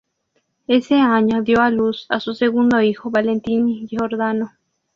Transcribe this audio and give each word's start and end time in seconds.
Ese 0.67 0.95
año 0.95 1.43
dio 1.43 1.61
a 1.61 1.69
luz 1.69 2.07
a 2.09 2.19
su 2.19 2.33
segundo 2.33 2.81
hijo 2.81 3.11
Valentín 3.11 3.87
Giordano. 3.87 4.51